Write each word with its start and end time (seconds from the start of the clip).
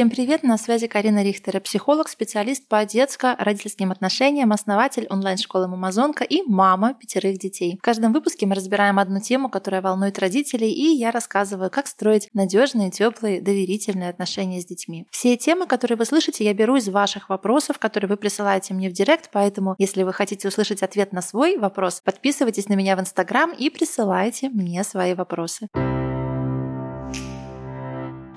Всем 0.00 0.08
привет, 0.08 0.42
на 0.42 0.56
связи 0.56 0.86
Карина 0.86 1.22
Рихтер, 1.22 1.60
психолог, 1.60 2.08
специалист 2.08 2.66
по 2.66 2.82
детско-родительским 2.86 3.92
отношениям, 3.92 4.50
основатель 4.50 5.06
онлайн-школы 5.10 5.68
«Мамазонка» 5.68 6.24
и 6.24 6.40
мама 6.46 6.94
пятерых 6.94 7.38
детей. 7.38 7.76
В 7.78 7.84
каждом 7.84 8.14
выпуске 8.14 8.46
мы 8.46 8.54
разбираем 8.54 8.98
одну 8.98 9.20
тему, 9.20 9.50
которая 9.50 9.82
волнует 9.82 10.18
родителей, 10.18 10.72
и 10.72 10.96
я 10.96 11.10
рассказываю, 11.10 11.68
как 11.68 11.86
строить 11.86 12.30
надежные, 12.32 12.90
теплые, 12.90 13.42
доверительные 13.42 14.08
отношения 14.08 14.62
с 14.62 14.64
детьми. 14.64 15.06
Все 15.10 15.36
темы, 15.36 15.66
которые 15.66 15.98
вы 15.98 16.06
слышите, 16.06 16.44
я 16.44 16.54
беру 16.54 16.76
из 16.76 16.88
ваших 16.88 17.28
вопросов, 17.28 17.78
которые 17.78 18.08
вы 18.08 18.16
присылаете 18.16 18.72
мне 18.72 18.88
в 18.88 18.94
директ, 18.94 19.28
поэтому 19.30 19.74
если 19.76 20.02
вы 20.02 20.14
хотите 20.14 20.48
услышать 20.48 20.82
ответ 20.82 21.12
на 21.12 21.20
свой 21.20 21.58
вопрос, 21.58 22.00
подписывайтесь 22.02 22.70
на 22.70 22.72
меня 22.72 22.96
в 22.96 23.00
Инстаграм 23.00 23.52
и 23.52 23.68
присылайте 23.68 24.48
мне 24.48 24.82
свои 24.82 25.12
вопросы. 25.12 25.68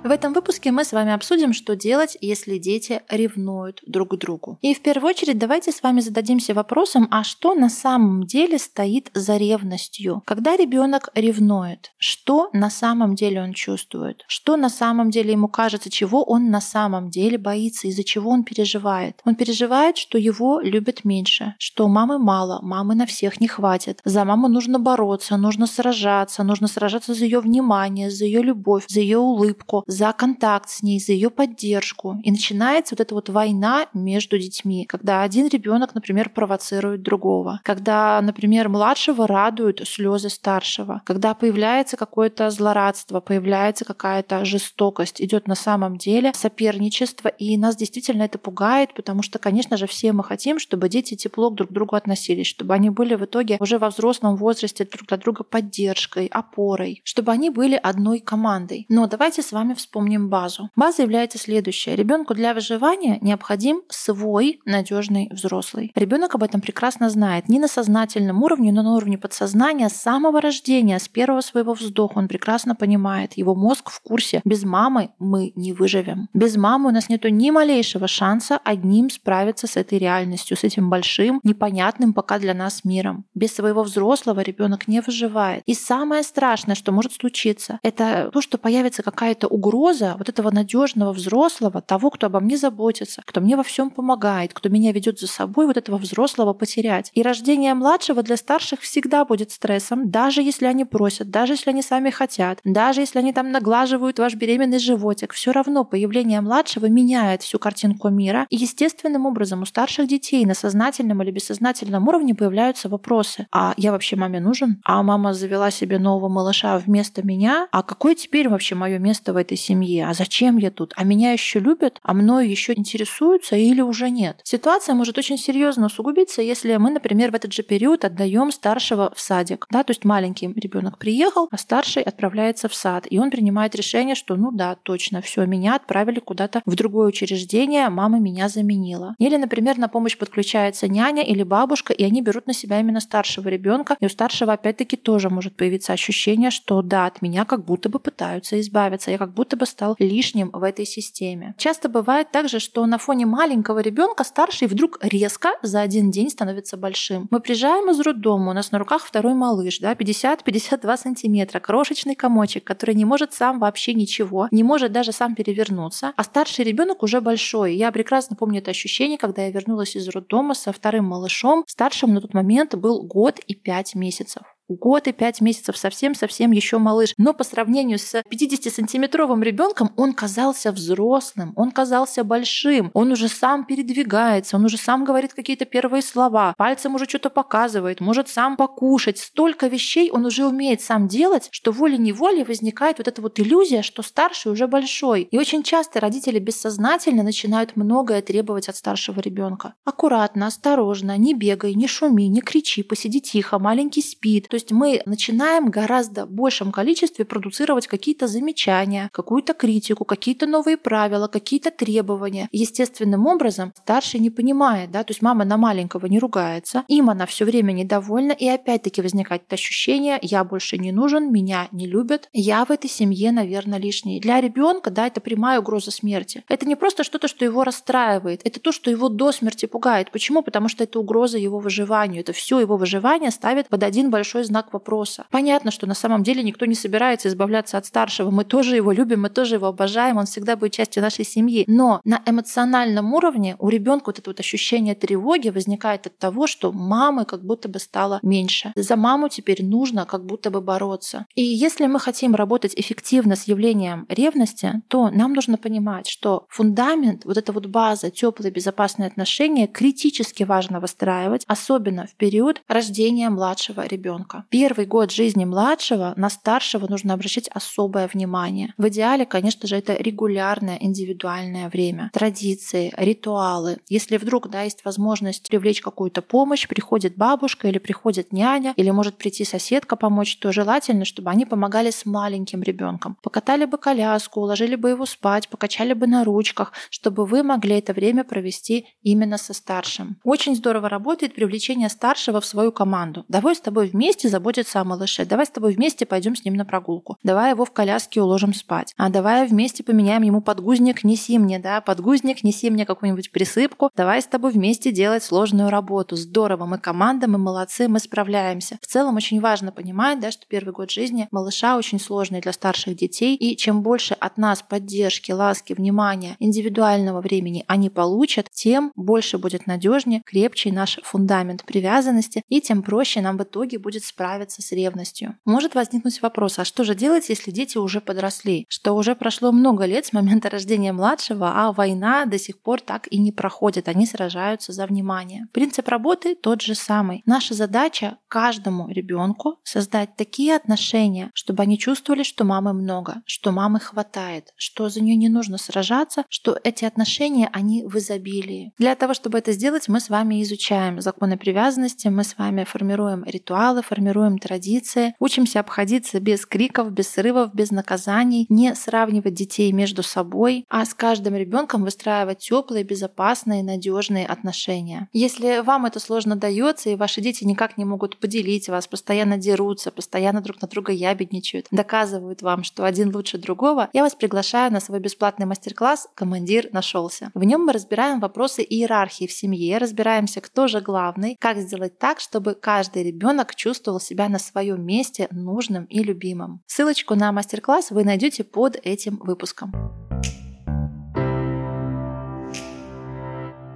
В 0.03 0.11
этом 0.11 0.33
выпуске 0.33 0.73
мы 0.73 0.83
с 0.83 0.91
вами 0.91 1.13
обсудим, 1.13 1.53
что 1.53 1.77
делать, 1.77 2.17
если 2.19 2.57
дети 2.57 3.01
ревнуют 3.09 3.81
друг 3.87 4.11
к 4.11 4.17
другу. 4.17 4.57
И 4.61 4.73
в 4.73 4.81
первую 4.81 5.11
очередь 5.11 5.37
давайте 5.37 5.71
с 5.71 5.81
вами 5.81 6.01
зададимся 6.01 6.53
вопросом, 6.53 7.07
а 7.09 7.23
что 7.23 7.55
на 7.55 7.69
самом 7.69 8.25
деле 8.25 8.59
стоит 8.59 9.09
за 9.13 9.37
ревностью? 9.37 10.21
Когда 10.25 10.57
ребенок 10.57 11.07
ревнует, 11.15 11.93
что 11.97 12.49
на 12.51 12.69
самом 12.69 13.15
деле 13.15 13.41
он 13.41 13.53
чувствует? 13.53 14.25
Что 14.27 14.57
на 14.57 14.67
самом 14.67 15.09
деле 15.09 15.31
ему 15.31 15.47
кажется, 15.47 15.89
чего 15.89 16.21
он 16.21 16.49
на 16.49 16.59
самом 16.59 17.09
деле 17.09 17.37
боится, 17.37 17.87
из-за 17.87 18.03
чего 18.03 18.29
он 18.31 18.43
переживает? 18.43 19.21
Он 19.23 19.35
переживает, 19.35 19.95
что 19.95 20.17
его 20.17 20.59
любят 20.59 21.05
меньше, 21.05 21.55
что 21.59 21.87
мамы 21.87 22.19
мало, 22.19 22.59
мамы 22.61 22.95
на 22.95 23.05
всех 23.05 23.39
не 23.39 23.47
хватит. 23.47 24.01
За 24.03 24.25
маму 24.25 24.49
нужно 24.49 24.79
бороться, 24.79 25.37
нужно 25.37 25.65
сражаться, 25.65 26.43
нужно 26.43 26.67
сражаться 26.67 27.13
за 27.13 27.23
ее 27.23 27.39
внимание, 27.39 28.11
за 28.11 28.25
ее 28.25 28.43
любовь, 28.43 28.83
за 28.89 28.99
ее 28.99 29.19
улыбку, 29.19 29.85
за 29.93 30.11
контакт 30.11 30.69
с 30.69 30.83
ней, 30.83 30.99
за 30.99 31.13
ее 31.13 31.29
поддержку. 31.29 32.19
И 32.23 32.31
начинается 32.31 32.95
вот 32.95 33.01
эта 33.01 33.15
вот 33.15 33.29
война 33.29 33.87
между 33.93 34.37
детьми, 34.37 34.85
когда 34.85 35.21
один 35.21 35.47
ребенок, 35.47 35.95
например, 35.95 36.29
провоцирует 36.29 37.01
другого, 37.03 37.61
когда, 37.63 38.19
например, 38.21 38.69
младшего 38.69 39.27
радуют 39.27 39.87
слезы 39.87 40.29
старшего, 40.29 41.01
когда 41.05 41.33
появляется 41.33 41.95
какое-то 41.95 42.49
злорадство, 42.49 43.19
появляется 43.19 43.85
какая-то 43.85 44.43
жестокость, 44.45 45.21
идет 45.21 45.47
на 45.47 45.55
самом 45.55 45.97
деле 45.97 46.33
соперничество, 46.33 47.27
и 47.27 47.57
нас 47.57 47.75
действительно 47.75 48.23
это 48.23 48.37
пугает, 48.37 48.93
потому 48.93 49.21
что, 49.21 49.39
конечно 49.39 49.77
же, 49.77 49.87
все 49.87 50.11
мы 50.11 50.23
хотим, 50.23 50.59
чтобы 50.59 50.89
дети 50.89 51.15
тепло 51.15 51.49
друг 51.49 51.69
к 51.69 51.73
другу 51.73 51.95
относились, 51.95 52.47
чтобы 52.47 52.73
они 52.73 52.89
были 52.89 53.15
в 53.15 53.25
итоге 53.25 53.57
уже 53.59 53.77
во 53.77 53.89
взрослом 53.89 54.35
возрасте 54.35 54.85
друг 54.85 55.07
для 55.07 55.17
друга 55.17 55.43
поддержкой, 55.43 56.27
опорой, 56.27 57.01
чтобы 57.03 57.31
они 57.31 57.49
были 57.49 57.79
одной 57.81 58.19
командой. 58.19 58.85
Но 58.89 59.07
давайте 59.07 59.41
с 59.41 59.51
вами 59.51 59.73
вспомним 59.83 60.29
базу. 60.29 60.69
База 60.75 61.03
является 61.03 61.37
следующая. 61.37 61.95
Ребенку 61.95 62.33
для 62.33 62.53
выживания 62.53 63.17
необходим 63.21 63.81
свой 63.89 64.59
надежный 64.65 65.29
взрослый. 65.31 65.91
Ребенок 65.95 66.35
об 66.35 66.43
этом 66.43 66.61
прекрасно 66.61 67.09
знает. 67.09 67.49
Не 67.49 67.59
на 67.59 67.67
сознательном 67.67 68.41
уровне, 68.43 68.71
но 68.71 68.81
на 68.81 68.95
уровне 68.95 69.17
подсознания 69.17 69.89
с 69.89 69.93
самого 69.93 70.41
рождения, 70.41 70.99
с 70.99 71.07
первого 71.07 71.41
своего 71.41 71.73
вздоха 71.73 72.17
он 72.17 72.27
прекрасно 72.27 72.75
понимает. 72.75 73.33
Его 73.33 73.55
мозг 73.55 73.89
в 73.89 74.01
курсе. 74.01 74.41
Без 74.45 74.63
мамы 74.63 75.11
мы 75.19 75.51
не 75.55 75.73
выживем. 75.73 76.29
Без 76.33 76.55
мамы 76.55 76.89
у 76.89 76.93
нас 76.93 77.09
нет 77.09 77.23
ни 77.25 77.51
малейшего 77.51 78.07
шанса 78.07 78.59
одним 78.63 79.09
справиться 79.09 79.67
с 79.67 79.77
этой 79.77 79.97
реальностью, 79.97 80.57
с 80.57 80.63
этим 80.63 80.89
большим, 80.89 81.39
непонятным 81.43 82.13
пока 82.13 82.39
для 82.39 82.53
нас 82.53 82.83
миром. 82.83 83.25
Без 83.33 83.53
своего 83.53 83.83
взрослого 83.83 84.41
ребенок 84.41 84.87
не 84.87 85.01
выживает. 85.01 85.63
И 85.65 85.73
самое 85.73 86.23
страшное, 86.23 86.75
что 86.75 86.91
может 86.91 87.13
случиться, 87.13 87.79
это 87.83 88.29
то, 88.33 88.41
что 88.41 88.57
появится 88.57 89.03
какая-то 89.03 89.47
угроза 89.47 89.72
угроза 89.73 90.15
вот 90.17 90.29
этого 90.29 90.51
надежного 90.51 91.13
взрослого, 91.13 91.81
того, 91.81 92.09
кто 92.09 92.27
обо 92.27 92.39
мне 92.39 92.57
заботится, 92.57 93.21
кто 93.25 93.41
мне 93.41 93.55
во 93.55 93.63
всем 93.63 93.89
помогает, 93.89 94.53
кто 94.53 94.69
меня 94.69 94.91
ведет 94.91 95.19
за 95.19 95.27
собой, 95.27 95.65
вот 95.65 95.77
этого 95.77 95.97
взрослого 95.97 96.53
потерять. 96.53 97.11
И 97.13 97.21
рождение 97.21 97.73
младшего 97.73 98.23
для 98.23 98.37
старших 98.37 98.81
всегда 98.81 99.25
будет 99.25 99.51
стрессом, 99.51 100.09
даже 100.09 100.41
если 100.41 100.65
они 100.65 100.85
просят, 100.85 101.29
даже 101.29 101.53
если 101.53 101.71
они 101.71 101.81
сами 101.81 102.09
хотят, 102.11 102.59
даже 102.63 103.01
если 103.01 103.19
они 103.19 103.33
там 103.33 103.51
наглаживают 103.51 104.19
ваш 104.19 104.35
беременный 104.35 104.79
животик, 104.79 105.33
все 105.33 105.51
равно 105.51 105.83
появление 105.83 106.41
младшего 106.41 106.85
меняет 106.85 107.41
всю 107.41 107.59
картинку 107.59 108.09
мира. 108.09 108.45
И 108.49 108.55
естественным 108.55 109.25
образом 109.25 109.61
у 109.61 109.65
старших 109.65 110.07
детей 110.07 110.45
на 110.45 110.53
сознательном 110.53 111.21
или 111.23 111.31
бессознательном 111.31 112.07
уровне 112.07 112.35
появляются 112.35 112.89
вопросы. 112.89 113.47
А 113.51 113.73
я 113.77 113.91
вообще 113.91 114.15
маме 114.15 114.39
нужен? 114.39 114.81
А 114.85 115.01
мама 115.03 115.33
завела 115.33 115.71
себе 115.71 115.99
нового 115.99 116.29
малыша 116.29 116.77
вместо 116.77 117.25
меня? 117.25 117.67
А 117.71 117.81
какое 117.83 118.15
теперь 118.15 118.49
вообще 118.49 118.75
мое 118.75 118.99
место 118.99 119.33
в 119.33 119.37
этой 119.37 119.57
семье, 119.63 120.07
а 120.07 120.13
зачем 120.13 120.57
я 120.57 120.71
тут, 120.71 120.93
а 120.95 121.03
меня 121.03 121.31
еще 121.31 121.59
любят, 121.59 121.99
а 122.03 122.13
мною 122.13 122.49
еще 122.49 122.73
интересуются 122.73 123.55
или 123.55 123.81
уже 123.81 124.09
нет. 124.09 124.39
Ситуация 124.43 124.95
может 124.95 125.17
очень 125.17 125.37
серьезно 125.37 125.87
усугубиться, 125.87 126.41
если 126.41 126.75
мы, 126.77 126.91
например, 126.91 127.31
в 127.31 127.35
этот 127.35 127.53
же 127.53 127.63
период 127.63 128.05
отдаем 128.05 128.51
старшего 128.51 129.11
в 129.15 129.21
садик. 129.21 129.67
Да, 129.71 129.83
то 129.83 129.91
есть 129.91 130.05
маленький 130.05 130.47
ребенок 130.47 130.97
приехал, 130.97 131.47
а 131.51 131.57
старший 131.57 132.03
отправляется 132.03 132.67
в 132.67 132.75
сад, 132.75 133.07
и 133.09 133.19
он 133.19 133.31
принимает 133.31 133.75
решение, 133.75 134.15
что 134.15 134.35
ну 134.35 134.51
да, 134.51 134.75
точно, 134.75 135.21
все, 135.21 135.45
меня 135.45 135.75
отправили 135.75 136.19
куда-то 136.19 136.61
в 136.65 136.75
другое 136.75 137.07
учреждение, 137.07 137.89
мама 137.89 138.19
меня 138.19 138.49
заменила. 138.49 139.15
Или, 139.19 139.37
например, 139.37 139.77
на 139.77 139.87
помощь 139.87 140.17
подключается 140.17 140.87
няня 140.87 141.23
или 141.23 141.43
бабушка, 141.43 141.93
и 141.93 142.03
они 142.03 142.21
берут 142.21 142.47
на 142.47 142.53
себя 142.53 142.79
именно 142.79 142.99
старшего 142.99 143.47
ребенка, 143.49 143.95
и 143.99 144.05
у 144.05 144.09
старшего 144.09 144.53
опять-таки 144.53 144.97
тоже 144.97 145.29
может 145.29 145.55
появиться 145.55 145.93
ощущение, 145.93 146.51
что 146.51 146.81
да, 146.81 147.05
от 147.05 147.21
меня 147.21 147.45
как 147.45 147.63
будто 147.65 147.89
бы 147.89 147.99
пытаются 147.99 148.59
избавиться, 148.59 149.11
я 149.11 149.17
как 149.17 149.33
будто 149.33 149.52
будто 149.53 149.57
бы 149.57 149.65
стал 149.65 149.95
лишним 149.99 150.49
в 150.51 150.63
этой 150.63 150.85
системе. 150.85 151.53
Часто 151.57 151.89
бывает 151.89 152.31
также, 152.31 152.59
что 152.59 152.85
на 152.85 152.97
фоне 152.97 153.25
маленького 153.25 153.79
ребенка 153.79 154.23
старший 154.23 154.67
вдруг 154.67 154.97
резко 155.01 155.51
за 155.61 155.81
один 155.81 156.11
день 156.11 156.29
становится 156.29 156.77
большим. 156.77 157.27
Мы 157.31 157.39
приезжаем 157.39 157.89
из 157.89 157.99
роддома, 157.99 158.51
у 158.51 158.53
нас 158.53 158.71
на 158.71 158.79
руках 158.79 159.05
второй 159.05 159.33
малыш, 159.33 159.79
да, 159.79 159.93
50-52 159.93 160.97
сантиметра, 160.97 161.59
крошечный 161.59 162.15
комочек, 162.15 162.63
который 162.63 162.95
не 162.95 163.05
может 163.05 163.33
сам 163.33 163.59
вообще 163.59 163.93
ничего, 163.93 164.47
не 164.51 164.63
может 164.63 164.91
даже 164.91 165.11
сам 165.11 165.35
перевернуться, 165.35 166.13
а 166.15 166.23
старший 166.23 166.65
ребенок 166.65 167.03
уже 167.03 167.21
большой. 167.21 167.75
Я 167.75 167.91
прекрасно 167.91 168.35
помню 168.35 168.59
это 168.59 168.71
ощущение, 168.71 169.17
когда 169.17 169.43
я 169.43 169.51
вернулась 169.51 169.95
из 169.95 170.07
роддома 170.07 170.55
со 170.55 170.71
вторым 170.71 171.05
малышом. 171.05 171.63
Старшим 171.67 172.13
на 172.13 172.21
тот 172.21 172.33
момент 172.33 172.75
был 172.75 173.03
год 173.03 173.39
и 173.47 173.53
пять 173.55 173.95
месяцев 173.95 174.43
год 174.75 175.07
и 175.07 175.11
пять 175.11 175.41
месяцев, 175.41 175.77
совсем-совсем 175.77 176.51
еще 176.51 176.77
малыш. 176.77 177.13
Но 177.17 177.33
по 177.33 177.43
сравнению 177.43 177.99
с 177.99 178.15
50-сантиметровым 178.15 179.43
ребенком 179.43 179.91
он 179.95 180.13
казался 180.13 180.71
взрослым, 180.71 181.53
он 181.55 181.71
казался 181.71 182.23
большим, 182.23 182.91
он 182.93 183.11
уже 183.11 183.27
сам 183.27 183.65
передвигается, 183.65 184.57
он 184.57 184.65
уже 184.65 184.77
сам 184.77 185.03
говорит 185.05 185.33
какие-то 185.33 185.65
первые 185.65 186.01
слова, 186.01 186.53
пальцем 186.57 186.95
уже 186.95 187.05
что-то 187.05 187.29
показывает, 187.29 188.01
может 188.01 188.29
сам 188.29 188.57
покушать. 188.57 189.17
Столько 189.17 189.67
вещей 189.67 190.09
он 190.11 190.25
уже 190.25 190.45
умеет 190.45 190.81
сам 190.81 191.07
делать, 191.07 191.49
что 191.51 191.71
волей-неволей 191.71 192.43
возникает 192.43 192.97
вот 192.97 193.07
эта 193.07 193.21
вот 193.21 193.39
иллюзия, 193.39 193.81
что 193.81 194.01
старший 194.01 194.51
уже 194.51 194.67
большой. 194.67 195.23
И 195.23 195.37
очень 195.37 195.63
часто 195.63 195.99
родители 195.99 196.39
бессознательно 196.39 197.23
начинают 197.23 197.75
многое 197.75 198.21
требовать 198.21 198.69
от 198.69 198.75
старшего 198.75 199.19
ребенка. 199.19 199.73
Аккуратно, 199.85 200.47
осторожно, 200.47 201.17
не 201.17 201.33
бегай, 201.33 201.73
не 201.73 201.87
шуми, 201.87 202.27
не 202.27 202.41
кричи, 202.41 202.83
посиди 202.83 203.21
тихо, 203.21 203.59
маленький 203.59 204.01
спит. 204.01 204.47
То 204.49 204.55
есть 204.55 204.62
мы 204.71 205.01
начинаем 205.05 205.69
гораздо 205.69 206.25
большем 206.25 206.71
количестве 206.71 207.25
продуцировать 207.25 207.87
какие-то 207.87 208.27
замечания, 208.27 209.09
какую-то 209.11 209.53
критику, 209.53 210.05
какие-то 210.05 210.47
новые 210.47 210.77
правила, 210.77 211.27
какие-то 211.27 211.71
требования. 211.71 212.47
Естественным 212.51 213.27
образом 213.27 213.73
старший 213.77 214.19
не 214.19 214.29
понимает, 214.29 214.91
да, 214.91 215.03
то 215.03 215.11
есть 215.11 215.21
мама 215.21 215.45
на 215.45 215.57
маленького 215.57 216.05
не 216.05 216.19
ругается, 216.19 216.83
им 216.87 217.09
она 217.09 217.25
все 217.25 217.45
время 217.45 217.71
недовольна, 217.71 218.31
и 218.31 218.47
опять-таки 218.47 219.01
возникает 219.01 219.51
ощущение, 219.51 220.19
я 220.21 220.43
больше 220.43 220.77
не 220.77 220.91
нужен, 220.91 221.31
меня 221.31 221.67
не 221.71 221.87
любят, 221.87 222.29
я 222.33 222.65
в 222.65 222.71
этой 222.71 222.89
семье, 222.89 223.31
наверное, 223.31 223.79
лишний. 223.79 224.19
Для 224.19 224.41
ребенка, 224.41 224.89
да, 224.91 225.07
это 225.07 225.21
прямая 225.21 225.59
угроза 225.59 225.91
смерти. 225.91 226.43
Это 226.47 226.65
не 226.65 226.75
просто 226.75 227.03
что-то, 227.03 227.27
что 227.27 227.45
его 227.45 227.63
расстраивает, 227.63 228.41
это 228.43 228.59
то, 228.59 228.71
что 228.71 228.89
его 228.89 229.09
до 229.09 229.31
смерти 229.31 229.65
пугает. 229.65 230.11
Почему? 230.11 230.43
Потому 230.43 230.67
что 230.67 230.83
это 230.83 230.99
угроза 230.99 231.37
его 231.37 231.59
выживанию. 231.59 232.21
Это 232.21 232.33
все 232.33 232.59
его 232.59 232.77
выживание 232.77 233.31
ставит 233.31 233.67
под 233.69 233.83
один 233.83 234.09
большой 234.09 234.42
большой 234.43 234.53
знак 234.53 234.73
вопроса. 234.73 235.25
Понятно, 235.31 235.71
что 235.71 235.87
на 235.87 235.95
самом 235.95 236.23
деле 236.23 236.43
никто 236.43 236.65
не 236.65 236.75
собирается 236.75 237.27
избавляться 237.27 237.77
от 237.77 237.85
старшего. 237.85 238.31
Мы 238.31 238.43
тоже 238.43 238.75
его 238.75 238.91
любим, 238.91 239.21
мы 239.21 239.29
тоже 239.29 239.55
его 239.55 239.67
обожаем, 239.67 240.17
он 240.17 240.25
всегда 240.25 240.55
будет 240.55 240.73
частью 240.73 241.03
нашей 241.03 241.25
семьи. 241.25 241.63
Но 241.67 242.01
на 242.05 242.21
эмоциональном 242.25 243.13
уровне 243.13 243.55
у 243.59 243.69
ребенка 243.69 244.07
вот 244.07 244.19
это 244.19 244.29
вот 244.29 244.39
ощущение 244.39 244.95
тревоги 244.95 245.49
возникает 245.49 246.07
от 246.07 246.17
того, 246.17 246.47
что 246.47 246.71
мамы 246.71 247.25
как 247.25 247.43
будто 247.43 247.69
бы 247.69 247.79
стало 247.79 248.19
меньше. 248.23 248.71
За 248.75 248.95
маму 248.95 249.29
теперь 249.29 249.63
нужно 249.63 250.05
как 250.05 250.25
будто 250.25 250.49
бы 250.49 250.61
бороться. 250.61 251.25
И 251.35 251.43
если 251.43 251.87
мы 251.87 251.99
хотим 251.99 252.35
работать 252.35 252.73
эффективно 252.75 253.35
с 253.35 253.47
явлением 253.47 254.05
ревности, 254.09 254.81
то 254.87 255.09
нам 255.09 255.33
нужно 255.33 255.57
понимать, 255.57 256.07
что 256.07 256.45
фундамент, 256.49 257.25
вот 257.25 257.37
эта 257.37 257.51
вот 257.51 257.65
база, 257.65 258.09
теплые 258.09 258.51
безопасные 258.51 259.07
отношения 259.07 259.67
критически 259.67 260.43
важно 260.43 260.79
выстраивать, 260.79 261.43
особенно 261.47 262.05
в 262.07 262.15
период 262.15 262.61
рождения 262.67 263.29
младшего 263.29 263.85
ребенка. 263.87 264.32
Ребенка. 264.33 264.45
Первый 264.49 264.85
год 264.85 265.11
жизни 265.11 265.45
младшего 265.45 266.13
на 266.15 266.29
старшего 266.29 266.87
нужно 266.87 267.13
обращать 267.13 267.47
особое 267.49 268.09
внимание. 268.11 268.73
В 268.77 268.87
идеале, 268.87 269.25
конечно 269.25 269.67
же, 269.67 269.75
это 269.75 269.93
регулярное 269.93 270.77
индивидуальное 270.79 271.69
время, 271.69 272.09
традиции, 272.13 272.93
ритуалы. 272.97 273.77
Если 273.89 274.17
вдруг 274.17 274.49
да, 274.49 274.63
есть 274.63 274.85
возможность 274.85 275.47
привлечь 275.49 275.81
какую-то 275.81 276.21
помощь, 276.21 276.67
приходит 276.67 277.15
бабушка 277.15 277.67
или 277.67 277.77
приходит 277.77 278.33
няня, 278.33 278.73
или 278.75 278.89
может 278.91 279.17
прийти 279.17 279.45
соседка 279.45 279.95
помочь, 279.95 280.37
то 280.37 280.51
желательно, 280.51 281.05
чтобы 281.05 281.29
они 281.29 281.45
помогали 281.45 281.91
с 281.91 282.05
маленьким 282.05 282.63
ребенком. 282.63 283.17
Покатали 283.21 283.65
бы 283.65 283.77
коляску, 283.77 284.41
уложили 284.41 284.75
бы 284.75 284.89
его 284.89 285.05
спать, 285.05 285.49
покачали 285.49 285.93
бы 285.93 286.07
на 286.07 286.23
ручках, 286.23 286.73
чтобы 286.89 287.25
вы 287.25 287.43
могли 287.43 287.77
это 287.77 287.93
время 287.93 288.23
провести 288.23 288.85
именно 289.01 289.37
со 289.37 289.53
старшим. 289.53 290.17
Очень 290.23 290.55
здорово 290.55 290.89
работает 290.89 291.35
привлечение 291.35 291.89
старшего 291.89 292.39
в 292.41 292.45
свою 292.45 292.71
команду. 292.71 293.25
Давай 293.27 293.55
с 293.55 293.61
тобой 293.61 293.87
вместе 293.87 294.22
заботиться 294.29 294.79
о 294.81 294.83
малыше. 294.83 295.25
Давай 295.25 295.45
с 295.45 295.49
тобой 295.49 295.73
вместе 295.73 296.05
пойдем 296.05 296.35
с 296.35 296.43
ним 296.45 296.55
на 296.55 296.65
прогулку. 296.65 297.17
Давай 297.23 297.51
его 297.51 297.65
в 297.65 297.71
коляске 297.71 298.21
уложим 298.21 298.53
спать. 298.53 298.93
А 298.97 299.09
давай 299.09 299.47
вместе 299.47 299.83
поменяем 299.83 300.23
ему 300.23 300.41
подгузник, 300.41 301.03
неси 301.03 301.37
мне, 301.39 301.59
да, 301.59 301.81
подгузник, 301.81 302.43
неси 302.43 302.69
мне 302.69 302.85
какую-нибудь 302.85 303.31
присыпку. 303.31 303.89
Давай 303.95 304.21
с 304.21 304.27
тобой 304.27 304.51
вместе 304.51 304.91
делать 304.91 305.23
сложную 305.23 305.69
работу. 305.69 306.15
Здорово, 306.15 306.65
мы 306.65 306.77
команда, 306.77 307.27
мы 307.27 307.37
молодцы, 307.37 307.87
мы 307.87 307.99
справляемся. 307.99 308.77
В 308.81 308.87
целом 308.87 309.15
очень 309.15 309.39
важно 309.39 309.71
понимать, 309.71 310.19
да, 310.19 310.31
что 310.31 310.45
первый 310.47 310.73
год 310.73 310.91
жизни 310.91 311.27
малыша 311.31 311.77
очень 311.77 311.99
сложный 311.99 312.41
для 312.41 312.53
старших 312.53 312.95
детей. 312.95 313.35
И 313.35 313.55
чем 313.57 313.81
больше 313.81 314.13
от 314.13 314.37
нас 314.37 314.61
поддержки, 314.61 315.31
ласки, 315.31 315.73
внимания, 315.73 316.35
индивидуального 316.39 317.21
времени 317.21 317.63
они 317.67 317.89
получат, 317.89 318.47
тем 318.51 318.91
больше 318.95 319.37
будет 319.37 319.67
надежнее, 319.67 320.21
крепче 320.25 320.71
наш 320.71 320.99
фундамент 321.03 321.63
привязанности, 321.63 322.43
и 322.49 322.61
тем 322.61 322.81
проще 322.83 323.21
нам 323.21 323.37
в 323.37 323.43
итоге 323.43 323.79
будет 323.79 324.03
справиться 324.13 324.61
с 324.61 324.71
ревностью. 324.71 325.37
Может 325.43 325.73
возникнуть 325.73 326.21
вопрос, 326.21 326.59
а 326.59 326.65
что 326.65 326.83
же 326.83 326.93
делать, 326.93 327.29
если 327.29 327.49
дети 327.49 327.79
уже 327.79 327.99
подросли? 327.99 328.65
Что 328.69 328.93
уже 328.93 329.15
прошло 329.15 329.51
много 329.51 329.85
лет 329.85 330.05
с 330.05 330.13
момента 330.13 330.49
рождения 330.49 330.93
младшего, 330.93 331.51
а 331.55 331.71
война 331.71 332.25
до 332.25 332.37
сих 332.37 332.61
пор 332.61 332.79
так 332.79 333.07
и 333.11 333.17
не 333.17 333.31
проходит, 333.31 333.87
они 333.87 334.05
сражаются 334.05 334.71
за 334.71 334.85
внимание. 334.85 335.47
Принцип 335.51 335.87
работы 335.87 336.35
тот 336.35 336.61
же 336.61 336.75
самый. 336.75 337.23
Наша 337.25 337.55
задача 337.55 338.17
каждому 338.27 338.87
ребенку 338.87 339.57
создать 339.63 340.15
такие 340.15 340.55
отношения, 340.55 341.31
чтобы 341.33 341.63
они 341.63 341.79
чувствовали, 341.79 342.21
что 342.23 342.43
мамы 342.43 342.73
много, 342.73 343.23
что 343.25 343.51
мамы 343.51 343.79
хватает, 343.79 344.53
что 344.55 344.89
за 344.89 345.01
нее 345.01 345.15
не 345.15 345.29
нужно 345.29 345.57
сражаться, 345.57 346.23
что 346.29 346.55
эти 346.63 346.85
отношения, 346.85 347.49
они 347.51 347.83
в 347.83 347.97
изобилии. 347.97 348.73
Для 348.77 348.95
того, 348.95 349.15
чтобы 349.15 349.39
это 349.39 349.53
сделать, 349.53 349.87
мы 349.87 349.99
с 349.99 350.09
вами 350.09 350.43
изучаем 350.43 351.01
законы 351.01 351.35
привязанности, 351.35 352.09
мы 352.09 352.23
с 352.23 352.37
вами 352.37 352.63
формируем 352.63 353.23
ритуалы, 353.23 353.81
формируем 353.81 354.02
традиции, 354.39 355.15
учимся 355.19 355.59
обходиться 355.59 356.19
без 356.19 356.45
криков, 356.45 356.91
без 356.91 357.09
срывов, 357.09 357.53
без 357.53 357.71
наказаний, 357.71 358.45
не 358.49 358.75
сравнивать 358.75 359.33
детей 359.33 359.71
между 359.71 360.03
собой, 360.03 360.65
а 360.69 360.85
с 360.85 360.93
каждым 360.93 361.35
ребенком 361.35 361.83
выстраивать 361.83 362.39
теплые, 362.39 362.83
безопасные, 362.83 363.63
надежные 363.63 364.25
отношения. 364.25 365.09
Если 365.13 365.59
вам 365.59 365.85
это 365.85 365.99
сложно 365.99 366.35
дается, 366.35 366.89
и 366.89 366.95
ваши 366.95 367.21
дети 367.21 367.43
никак 367.43 367.77
не 367.77 367.85
могут 367.85 368.17
поделить 368.17 368.69
вас, 368.69 368.87
постоянно 368.87 369.37
дерутся, 369.37 369.91
постоянно 369.91 370.41
друг 370.41 370.61
на 370.61 370.67
друга 370.67 370.91
ябедничают, 370.91 371.67
доказывают 371.71 372.41
вам, 372.41 372.63
что 372.63 372.85
один 372.85 373.15
лучше 373.15 373.37
другого, 373.37 373.89
я 373.93 374.03
вас 374.03 374.15
приглашаю 374.15 374.71
на 374.71 374.79
свой 374.79 374.99
бесплатный 374.99 375.45
мастер-класс 375.45 376.07
«Командир 376.15 376.69
нашелся». 376.71 377.31
В 377.33 377.43
нем 377.43 377.65
мы 377.65 377.73
разбираем 377.73 378.19
вопросы 378.19 378.63
иерархии 378.63 379.27
в 379.27 379.31
семье, 379.31 379.77
разбираемся, 379.77 380.41
кто 380.41 380.67
же 380.67 380.81
главный, 380.81 381.37
как 381.39 381.57
сделать 381.57 381.97
так, 381.97 382.19
чтобы 382.19 382.53
каждый 382.53 383.03
ребенок 383.03 383.55
чувствовал 383.55 383.92
себя 383.99 384.29
на 384.29 384.39
своем 384.39 384.85
месте 384.85 385.27
нужным 385.31 385.85
и 385.85 386.03
любимым. 386.03 386.61
Ссылочку 386.67 387.15
на 387.15 387.31
мастер-класс 387.31 387.91
вы 387.91 388.03
найдете 388.03 388.43
под 388.43 388.75
этим 388.75 389.17
выпуском. 389.17 389.71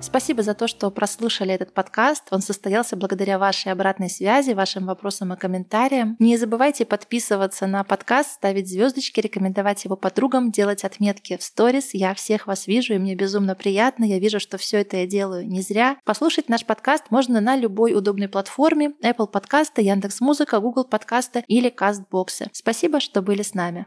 Спасибо 0.08 0.42
за 0.42 0.54
то, 0.54 0.68
что 0.68 0.90
прослушали 0.90 1.54
этот 1.54 1.74
подкаст. 1.74 2.30
Он 2.32 2.42
состоялся 2.42 2.96
благодаря 2.96 3.38
вашей 3.38 3.74
обратной 3.74 4.10
связи, 4.10 4.52
вашим 4.52 4.86
вопросам 4.86 5.34
и 5.34 5.38
комментариям. 5.38 6.16
Не 6.18 6.38
забывайте 6.38 6.86
подписываться 6.86 7.68
на 7.68 7.84
подкаст, 7.84 8.32
ставить 8.32 8.70
звездочки, 8.70 9.20
рекомендовать 9.20 9.84
его 9.84 9.98
подругам, 9.98 10.50
делать 10.50 10.86
отметки 10.86 11.36
в 11.36 11.44
сторис. 11.44 11.90
Я 11.94 12.14
всех 12.14 12.48
вас 12.48 12.68
вижу, 12.68 12.94
и 12.94 12.98
мне 13.00 13.16
безумно 13.16 13.54
приятно. 13.54 14.06
Я 14.06 14.18
вижу, 14.20 14.40
что 14.40 14.58
все 14.58 14.78
это 14.80 14.96
я 14.96 15.08
делаю 15.08 15.46
не 15.46 15.60
зря. 15.60 15.98
Послушать 16.06 16.48
наш 16.48 16.66
подкаст 16.66 17.08
можно 17.10 17.42
на 17.42 17.58
любой 17.58 17.94
удобной 17.94 18.30
платформе 18.30 18.94
Apple 19.04 19.28
подкасты, 19.28 19.82
Яндекс 19.82 20.22
Музыка, 20.22 20.62
Google 20.62 20.86
подкасты 20.86 21.44
или 21.50 21.68
Кастбоксы. 21.68 22.50
Спасибо, 22.54 23.02
что 23.02 23.22
были 23.22 23.42
с 23.42 23.54
нами. 23.54 23.86